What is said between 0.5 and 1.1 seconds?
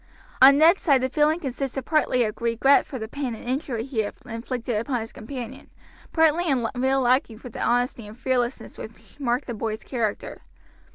Ned's side the